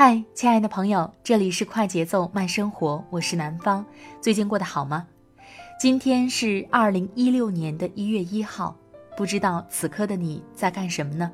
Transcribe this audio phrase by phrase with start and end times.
[0.00, 3.84] 嗨，亲爱的朋友，这里是快节奏慢生活，我是南方。
[4.20, 5.04] 最近过得好吗？
[5.76, 8.76] 今天是二零一六年的一月一号，
[9.16, 11.32] 不知道此刻的你在干什么呢？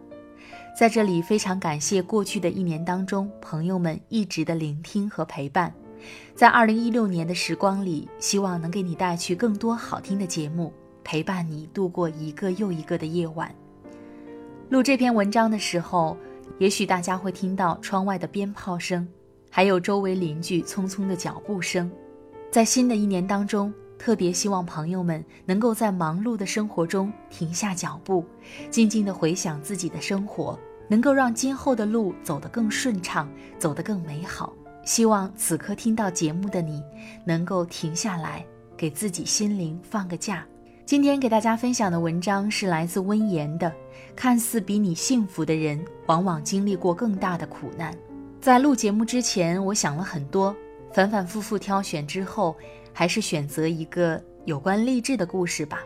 [0.74, 5.70] 在这里非常感谢过去的一年当中朋友们一直的聆听和陪伴，
[6.34, 10.72] 在二零一六年的时光里，希望能给你带去更多好听的节目，
[11.04, 13.54] 陪伴你度过一个又一个的夜晚。
[14.70, 16.16] 录这篇文章的时候。
[16.58, 19.06] 也许大家会听到窗外的鞭炮声，
[19.50, 21.90] 还有周围邻居匆匆的脚步声。
[22.50, 28.24] 在新的一年当中，特别希望朋友们能够在忙碌的生活中停下脚步，
[28.70, 33.28] 静静的回想自己的生活，能够让今后的路走得更顺畅，
[33.58, 34.52] 走得更美好。
[34.84, 36.82] 希望此刻听到节目的你，
[37.24, 38.44] 能够停下来，
[38.76, 40.46] 给自己心灵放个假。
[40.86, 43.72] 今天给大家分享的文章是来自温言的。
[44.14, 47.96] 看似比你幸福的人，往往经历过更大的苦难。
[48.39, 50.55] 在录节目之前，我想了很多，
[50.92, 52.55] 反反复复挑选之后，
[52.92, 55.80] 还是选择一个有关励志的故事吧，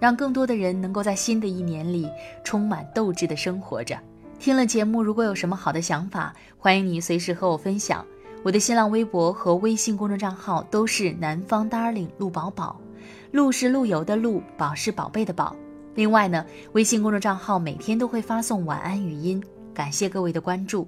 [0.00, 2.08] 让更多的人能够在新的一年里
[2.42, 3.96] 充满斗志的生活着。
[4.40, 8.04] 听了节目，如果有什么好的想法，欢迎你随时和我分享。
[8.42, 12.80] 我的新浪微博和微信公众账号都是南方 darling 陆宝宝。
[13.32, 15.54] 路是路由的路，宝是宝贝的宝。
[15.94, 19.42] 另外呢，微信公众账号每天都会发送晚安语音，
[19.72, 20.86] 感谢各位的关注。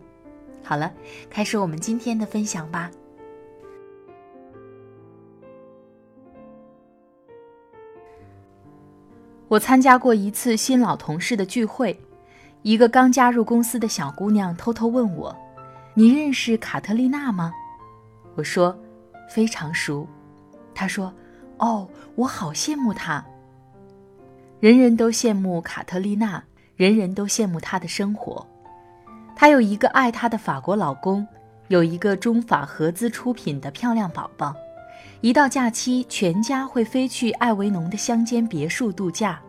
[0.64, 0.92] 好了，
[1.30, 2.90] 开始我们今天的分享吧。
[9.46, 11.96] 我参加过一次新老同事的聚会，
[12.62, 15.36] 一个刚加入公司的小姑娘偷偷问我
[15.94, 17.52] ：“你认识卡特丽娜吗？”
[18.34, 18.76] 我说
[19.30, 20.08] ：“非常熟。”
[20.74, 21.12] 她说。
[21.62, 23.24] 哦，我好羡慕她。
[24.58, 26.42] 人人都羡慕卡特丽娜，
[26.74, 28.44] 人人都羡慕她的生活。
[29.36, 31.24] 她有一个爱她的法国老公，
[31.68, 34.52] 有一个中法合资出品的漂亮宝宝。
[35.20, 39.40] 一到假期，全家会飞去艾维农的乡间别墅度假，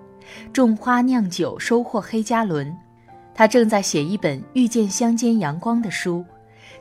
[0.54, 2.72] 种花酿酒，收获黑加仑。
[3.34, 6.24] 她正在写一本遇见乡间阳光的书，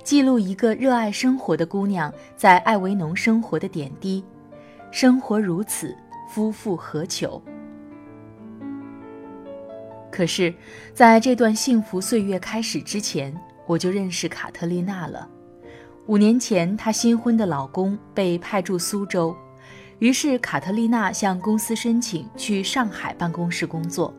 [0.04, 4.22] 记录一个热爱生活的姑娘在艾维农生活的点滴。
[4.92, 5.96] 生活如此，
[6.28, 7.42] 夫复何求？
[10.10, 10.52] 可是，
[10.92, 13.34] 在这段幸福岁月开始之前，
[13.66, 15.26] 我就认识卡特丽娜了。
[16.08, 19.34] 五年前，她新婚的老公被派驻苏州，
[19.98, 24.14] 于是卡特丽娜向公司申请去上海办公室工作。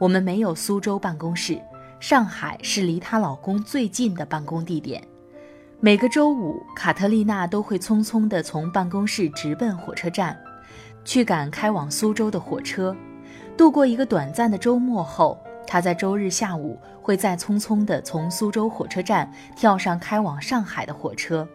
[0.00, 1.62] 我们没有苏州办公室，
[2.00, 5.00] 上海是离她老公最近的办公地点。
[5.80, 10.36] 每个周五，卡特丽娜都会匆匆地从办公室直奔火车站，
[11.04, 12.96] 去赶开往苏州的火车。
[13.56, 21.46] 度过一个短暂的周末后，她在周日下午会再匆匆地从苏州火车站跳上开往上海的火车。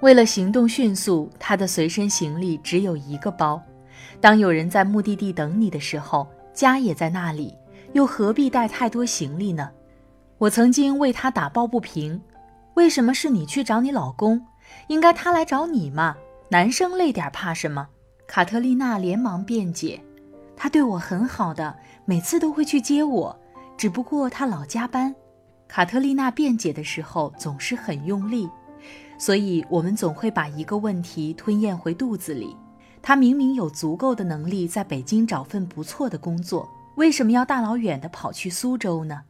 [0.00, 3.58] 为了行动迅速，她的随身行李只有一个包。
[4.20, 7.56] 当有人在目的地等你的时候，家也在那里，
[7.94, 9.70] 又何必带太多行李呢？
[10.36, 12.20] 我曾经为她打抱不平。
[12.74, 14.46] 为什么是你去找你老公？
[14.88, 16.16] 应该他来找你嘛。
[16.48, 17.88] 男生累点怕什么？
[18.26, 20.00] 卡特丽娜连忙辩解
[20.56, 23.38] ：“他对我很好的，每次都会去接我，
[23.76, 25.14] 只不过他老加班。”
[25.68, 28.48] 卡特丽娜辩解的时候总是很用力，
[29.18, 32.56] 所以我们总会把一个问题吞咽回肚子里。
[33.00, 39.22] 他明明有足够的能力在北京找份不错的工作，为什么要大老远的跑去苏州呢？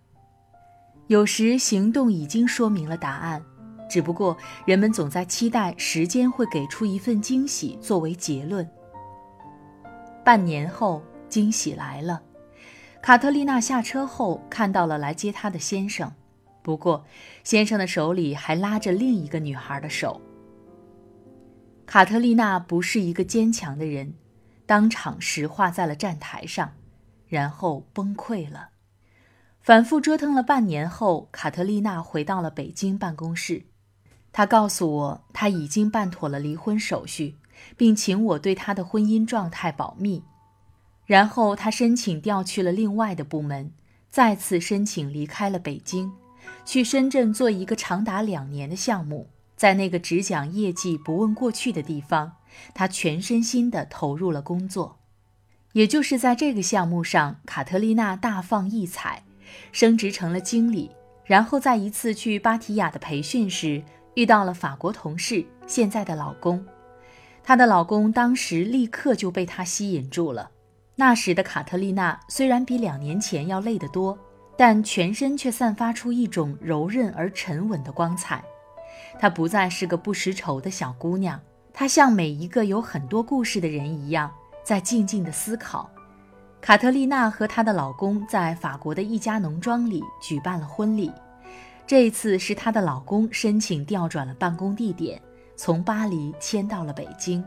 [1.09, 3.43] 有时行动已经说明了答案，
[3.91, 8.67] 只不过人们总在期待时间会给出一份惊喜作为结论。
[10.25, 12.23] 半年后，惊喜来了。
[13.03, 16.13] 卡特丽娜下车后看到了来接她的先生，
[16.63, 17.05] 不过
[17.43, 20.21] 先生的手里还拉着另一个女孩的手。
[21.85, 24.15] 卡特丽娜不是一个坚强的人，
[24.65, 26.73] 当场石化在了站台上，
[27.27, 28.71] 然后崩溃了。
[29.63, 33.63] 反复折腾了半年后，卡特丽娜回到了北京办公室。
[34.33, 37.37] 她告诉我，她已经办妥了离婚手续，
[37.77, 40.25] 并请我对她的婚姻状态保密。
[41.07, 43.71] 然后她申请调去了另外的部门，
[44.11, 46.11] 再次申请离开了北京，
[46.65, 49.29] 去深圳做一个长达两年的项目。
[49.55, 52.33] 在那个只讲业绩不问过去的地方，
[52.75, 54.99] 她全身心地投入了工作。
[55.75, 59.23] 也就是在这个项目上，卡特丽娜大放异彩，
[59.73, 60.91] 升职成了经理。
[61.25, 63.83] 然后在一次去芭提雅的培训时，
[64.15, 66.65] 遇到了法国同事现在的老公，
[67.43, 70.51] 她的老公当时立刻就被她吸引住了。
[70.97, 74.19] 那时的卡特丽娜虽然比两年前要累得多，
[74.59, 78.43] 但全身却散发出一种柔韧而沉稳的光彩。
[79.19, 81.41] 她不再是个不识愁的小姑娘，
[81.73, 84.31] 她像每一个有很多故事的人一样，
[84.63, 85.91] 在静静的思考。
[86.63, 91.11] 卡特丽娜和她的老公在法国的一家农庄里举办了婚礼。
[91.89, 95.21] 这一次是她的老公申请调转了办公地点，
[95.57, 97.45] 从巴黎迁到了北京。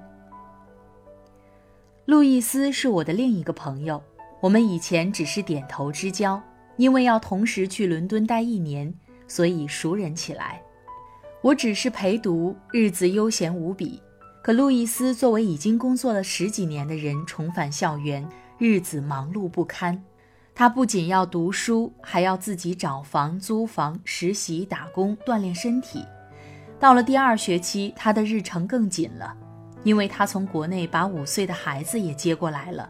[2.04, 4.04] 路易斯是我的另一个朋友，
[4.42, 6.40] 我们以前只是点头之交，
[6.76, 8.94] 因为要同时去伦敦待一年，
[9.30, 10.62] 所以熟人起来。
[11.42, 14.02] 我只是陪读，日子悠闲无比。
[14.44, 18.28] 可路易斯作为已经工作了十几年的人，重返校园，
[18.58, 20.04] 日子忙碌不堪。
[20.54, 26.06] 他不仅要读书，还要自己找房、租房、实习、打工、锻炼身体。
[26.80, 29.36] 到了第二学期，他的日程更紧了，
[29.84, 32.90] 因为他从国内把五岁的孩子也接过来了，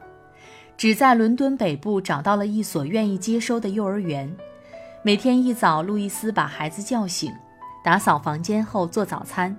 [0.78, 4.32] 只在伦敦北部找到了一所愿意接收的幼儿园。
[5.02, 7.34] 每天一早，路易斯把孩子叫醒，
[7.84, 9.56] 打扫房间后做早餐，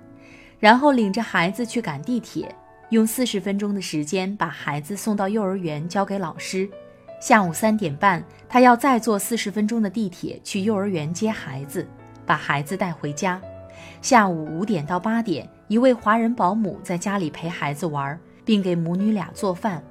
[0.59, 2.53] 然后领着孩子去赶地铁，
[2.89, 6.69] 用四十分钟的时间把孩子送到幼儿园，交给老师。
[7.19, 11.85] 下午三点半，他要再坐四十分钟的地铁去幼儿园接孩子，
[12.25, 13.41] 把孩子带回家。
[14.01, 19.83] 下午五点到八点，一位华人保姆在家里陪孩子玩，并给母女俩做饭。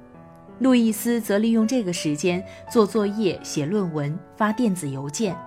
[0.57, 5.37] 路易斯则利用这个时间做作业、写论文、发电子邮件。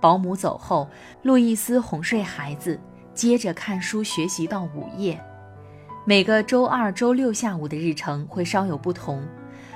[0.00, 0.88] 保姆走后，
[1.22, 2.80] 路易斯哄睡孩子，
[3.14, 5.22] 接着看书学习到午夜。
[6.10, 9.24] 每个周二、周六下午的日程会稍有不同。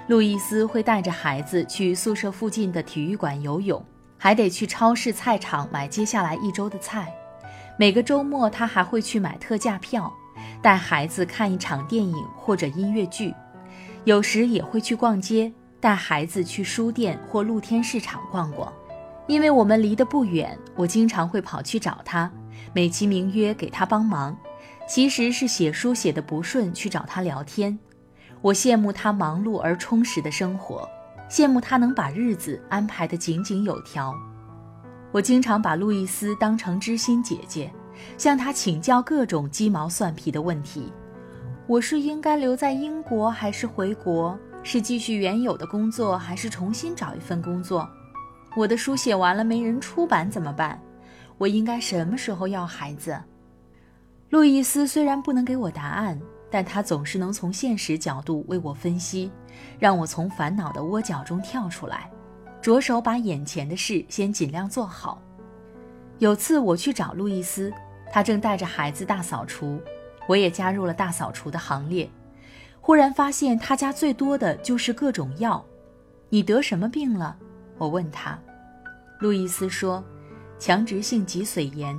[0.08, 3.80] 路易斯会带着孩子去宿舍附近的体育馆游泳，
[4.18, 7.14] 还得去超市、菜场买接下来一周的菜。
[7.78, 10.12] 每个周末，他还会去买特价票，
[10.60, 13.32] 带孩子看一场电影或者音乐剧。
[14.02, 18.72] 有时也会去逛街，带孩子去书店或露天市场逛逛。
[19.28, 22.28] 因为我们离得不远，我经常会跑去找他，
[22.72, 24.36] 美其名曰给他帮忙，
[24.86, 27.78] 其实是写书写的不顺，去找他聊天。
[28.40, 30.88] 我羡慕他忙碌而充实的生活，
[31.30, 34.14] 羡慕他能把日子安排得井井有条。
[35.10, 37.72] 我经常把路易斯当成知心姐姐，
[38.18, 40.92] 向他请教各种鸡毛蒜皮的问题。
[41.66, 44.38] 我是应该留在英国还是回国？
[44.62, 47.88] 是继续原有的工作还是重新找一份工作？
[48.56, 50.80] 我的书写完了没人出版怎么办？
[51.38, 53.18] 我应该什么时候要孩子？
[54.34, 56.20] 路易斯虽然不能给我答案。
[56.50, 59.28] 但他总是能从现实角度为我分析，
[59.76, 62.08] 让我从烦恼的窝角中跳出来，
[62.62, 65.20] 着手把眼前的事先尽量做好。
[66.18, 67.72] 有次我去找路易斯，
[68.12, 69.80] 他正带着孩子大扫除，
[70.28, 72.08] 我也加入了大扫除的行列。
[72.80, 75.64] 忽然发现他家最多的就是各种药。
[76.28, 77.36] 你得什么病了？
[77.78, 78.38] 我问他。
[79.18, 80.04] 路易斯说
[80.56, 81.98] ：“强直性脊髓炎。”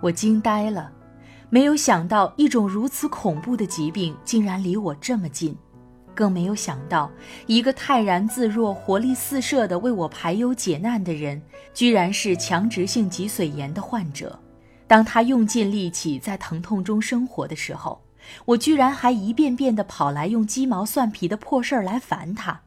[0.00, 0.92] 我惊呆了。
[1.52, 5.56] 没有想到一种如此恐怖的疾病竟然离我这么近，
[6.14, 7.10] 更没有想到
[7.48, 11.42] 一个泰然自若、活力四射的为我排忧解难的人，
[11.74, 14.38] 居然是强直性脊髓炎的患者。
[14.86, 18.00] 当他用尽力气在疼痛中生活的时候，
[18.44, 22.60] 我居然还一遍遍地跑来用鸡毛蒜皮的破事儿来烦他。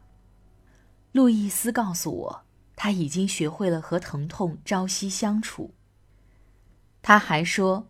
[1.13, 2.41] 路易斯告诉我，
[2.75, 5.73] 他已经学会了和疼痛朝夕相处。
[7.01, 7.87] 他还说。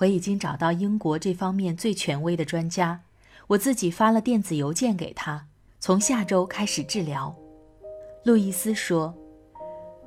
[0.00, 3.00] 我已经找到英国这方面最权威的专家，
[3.46, 5.46] 我自己发了电子邮件给他，
[5.78, 7.34] 从下周开始治疗。
[8.24, 9.14] 路易斯说，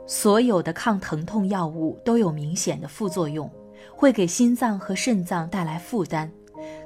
[0.08, 3.50] 所有的抗疼痛药物都有明显的副作用，
[3.96, 6.30] 会给心脏和肾脏带来负担，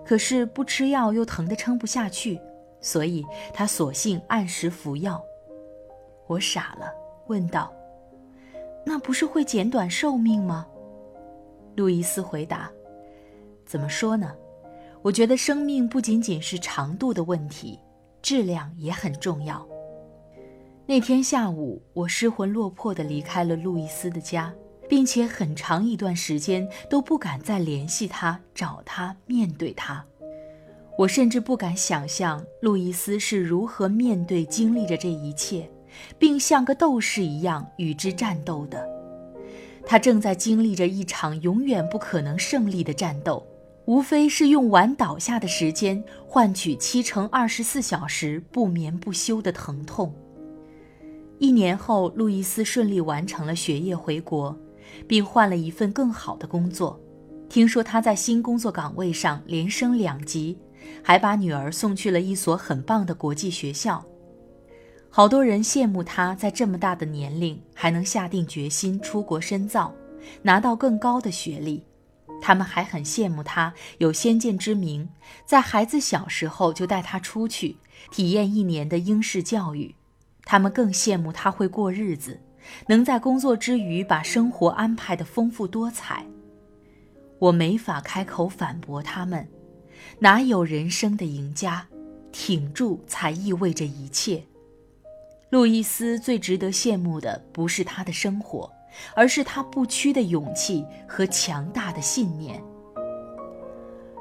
[0.06, 2.38] 可是不吃药又疼得撑不下去，
[2.82, 5.24] 所以他索性按时服药。
[6.28, 6.92] 我傻了，
[7.28, 7.72] 问道
[8.86, 10.68] ：“那不是会减短寿命吗？”
[11.76, 12.70] 路易斯回答
[13.68, 14.34] ：“怎么说呢？
[15.04, 17.78] 我觉得生命不仅仅是长度的问题，
[18.24, 19.64] 质量也很重要。”
[20.88, 24.52] 那天下午，我失魂落魄地离开了路易斯的家。
[24.90, 30.04] 并且很长一段时间都不敢再联系他、找他、面对他。
[30.98, 35.70] 我甚至不敢想象路易斯是如何面对、经历着这一切，
[36.18, 38.88] 并像个斗士一样与之战斗的。
[39.86, 43.46] 他正在经历着一场永远不可能胜利的战斗，
[43.88, 50.14] 无非是用完倒下的时间换取七乘二十四小时不眠不休的疼痛。
[51.40, 54.56] 一年后，路易斯顺利完成了学业，回国。
[55.06, 56.98] 并换了一份更好的工作，
[57.50, 60.58] 听说他在新工作岗位上连升两级，
[61.04, 64.04] 还把女儿送去了一所很棒的国际学校。
[65.10, 69.94] 好多人羡慕他在这么大的年龄还能下定决心出国深造，
[70.42, 71.84] 拿到更高的学历。
[72.42, 75.10] 他们还很羡慕他有先见之明，
[75.46, 77.78] 在孩子小时候就带他出去
[78.12, 79.96] 体验一年的英式教育。
[80.44, 82.40] 他们更羡慕他会过日子。
[82.88, 86.26] 能在工作之余把生活安排的丰富多彩，
[87.40, 89.48] 我没法开口反驳他们。
[90.20, 91.88] 哪有人生的赢家？
[92.34, 94.44] 挺住才意味着一切。
[95.50, 98.70] 路易斯最值得羡慕的不是他的生活，
[99.16, 102.62] 而是他不屈的勇气和强大的信念。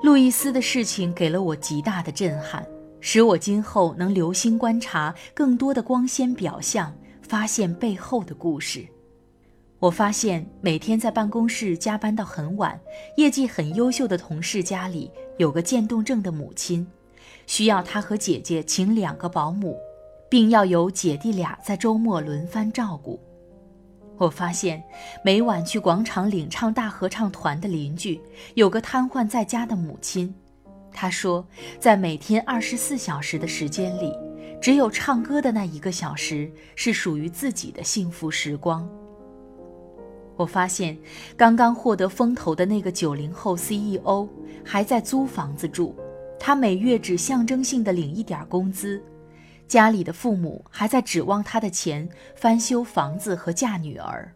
[0.02, 2.66] 路易斯的事情给了我极大的震撼，
[3.00, 6.94] 使我今后能留心观察更多的光鲜表象。
[7.28, 8.86] 发现背后的故事。
[9.80, 12.78] 我发现每天在办公室加班到很晚、
[13.16, 16.86] 业绩很优秀的同事家里有个渐冻症的母亲，
[17.48, 19.76] 需要他和姐姐请两个保姆，
[20.30, 23.18] 并要由姐弟俩在周末轮番照顾。
[24.16, 24.82] 我发现
[25.24, 28.20] 每晚去广场领唱大合唱团的邻居
[28.54, 30.34] 有个瘫痪在家的母亲，
[30.92, 31.46] 她说，
[31.78, 34.12] 在每天二十四小时的时间里。
[34.58, 38.88] 只有唱歌的那一个小时是属于自己的幸福时光。
[40.34, 40.96] 我发现，
[41.36, 44.26] 刚刚获得风头的那个九零后 CEO
[44.64, 45.94] 还在租房子住，
[46.40, 49.00] 他每月只象征性的领一点工资，
[49.68, 54.32] 家里的父母还在指望他的钱翻修房子和嫁女儿。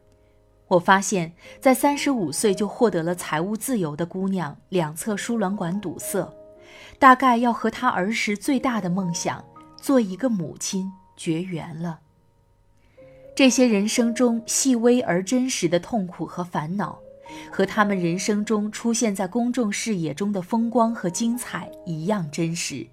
[0.69, 6.33] 我发现，在三十五岁就获得了财务自由的姑娘，两侧输卵管堵塞，
[6.99, 9.45] 大概要和她儿时最大的梦想。
[9.81, 12.01] 做一个母亲绝缘了。
[13.35, 16.99] 这些人生中细微而真实的痛苦和烦恼，
[17.51, 22.87] 和他们人生中出现在公众视野中的风光和精彩一样真实。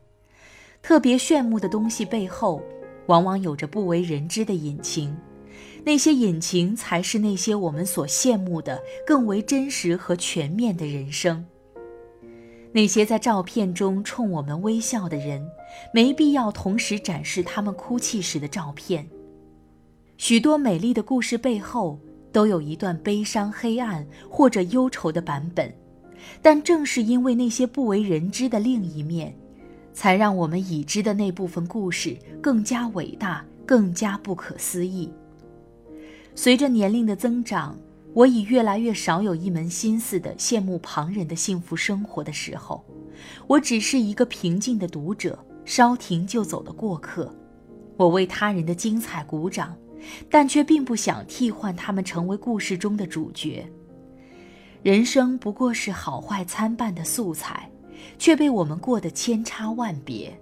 [0.81, 2.61] 特别炫目的东西背后，
[3.07, 5.15] 往往有着不为人知的隐情。
[5.83, 11.45] 那些隐情，才是那些我们所羡慕的更为真实和全面的人生。
[12.73, 15.45] 那些在照片中冲我们微笑的人，
[15.93, 19.07] 没必要同时展示他们哭泣时的照片。
[20.17, 21.97] 许多美丽的故事背后，
[22.31, 25.73] 都有一段悲伤、黑暗或者忧愁的版本。
[26.41, 29.33] 但正是因为那些不为人知的另一面，
[29.97, 35.11] 才让我们已知的那部分故事更加伟大、更加不可思议。
[36.35, 37.75] 随着年龄的增长。
[38.13, 42.83] 我已越来越少有一门心思的羡慕旁人的幸福生活的时候，
[43.45, 47.31] 我只是一个平静的读者，稍停就走的过客。
[47.95, 49.77] 我为他人的精彩鼓掌，
[50.31, 53.69] 但却并不想替换他们成为故事中的主角。
[54.81, 57.69] 人生不过是好坏参半的素材，
[58.17, 60.39] 却被我们过得千差万别。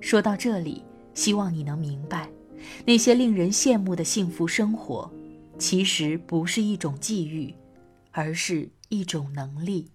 [0.00, 0.82] 说到这里，
[1.14, 2.28] 希望你能明白，
[2.84, 5.10] 那些令人羡慕的幸福生活。
[5.58, 7.54] 其实不是一种际遇，
[8.10, 9.91] 而是一种能力。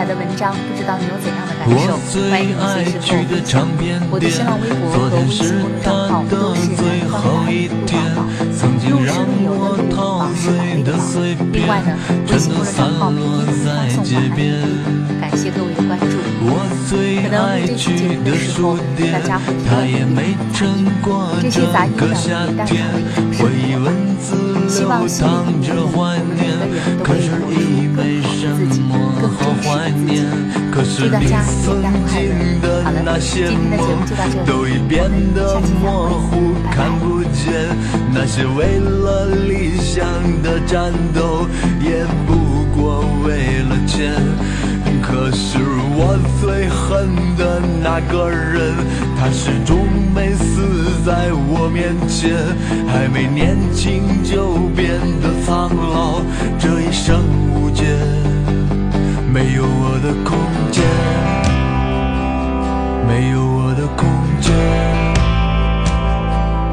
[0.00, 1.92] 听了刚才的文章，不知道你有怎样的感受？
[2.30, 3.52] 欢迎你随时和我分享。
[4.10, 6.80] 我的新浪微博和微信公众账号都是南
[7.10, 8.24] 方来读宝宝。
[8.88, 11.04] 入室内有的录音房是哪个房？
[11.52, 11.92] 另外呢，
[12.32, 14.48] 微信公众账号每天都发送晚安语，
[15.20, 16.16] 感谢各位的关注。
[16.40, 18.78] 可能这期节目的时候，
[19.12, 20.08] 大家会听到一点
[21.42, 24.49] 这些杂音呢，也代表了一种生活。
[24.80, 28.80] 希望心里面的我们每个人都可以活出
[29.20, 30.24] 更好的自己，
[30.72, 31.20] 更真实的自己。
[31.20, 32.24] 祝大家元旦快
[32.62, 32.80] 乐！
[32.80, 35.84] 好了，今天的节目就到这里，我们下期再
[36.16, 36.96] 会，拜拜。
[38.14, 40.00] 那些为了理想
[40.42, 41.44] 的战斗，
[41.78, 44.16] 也不过为了钱。
[45.02, 45.58] 可是
[45.92, 48.72] 我最恨的那个人，
[49.18, 49.76] 他始终
[51.10, 52.30] 在我面前，
[52.86, 56.22] 还没年轻就变得苍老，
[56.56, 57.18] 这一生
[57.52, 57.82] 无解。
[59.32, 60.38] 没有我的空
[60.70, 60.84] 间，
[63.08, 64.06] 没有我的空
[64.40, 64.54] 间，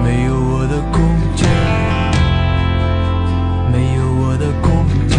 [0.05, 1.01] 没有我的空
[1.35, 1.49] 间，
[3.73, 5.17] 没有我的空间。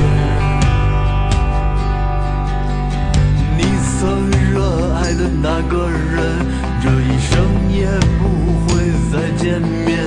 [3.56, 3.64] 你
[3.98, 6.46] 曾热爱的那个人，
[6.80, 7.34] 这一生
[7.68, 7.88] 也
[8.20, 8.22] 不
[9.38, 9.98] 见面。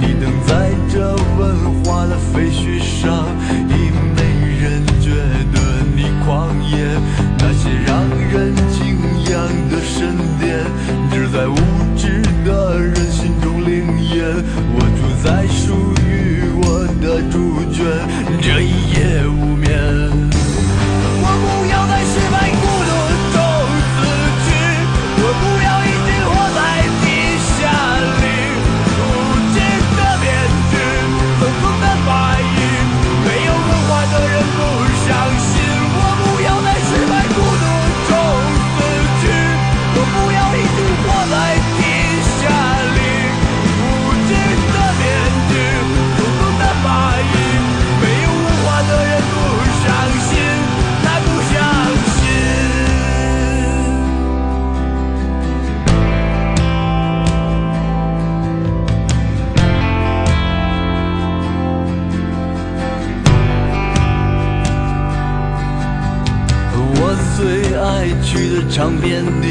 [0.00, 3.26] 你等在这文化的废墟上。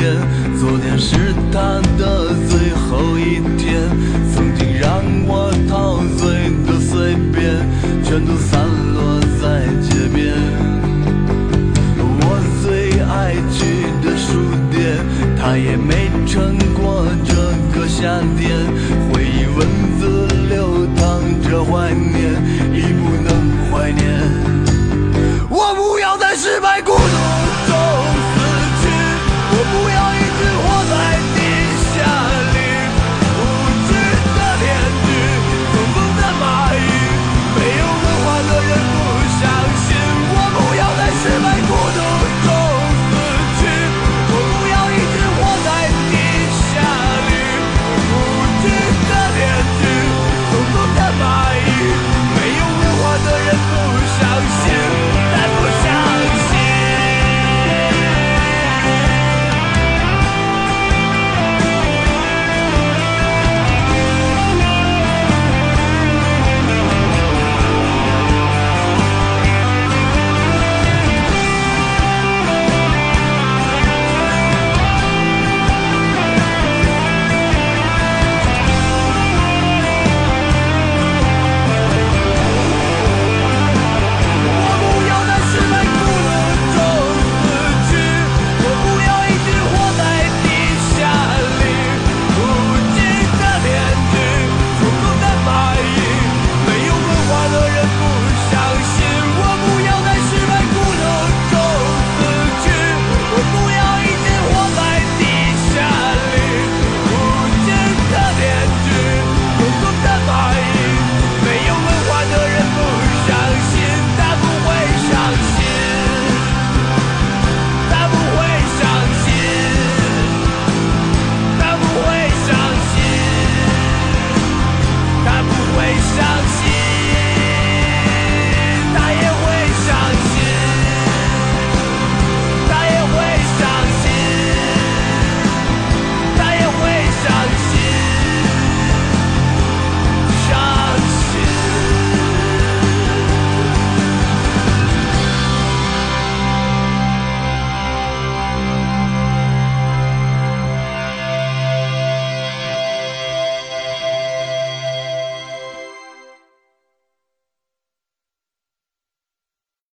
[0.06, 0.35] 片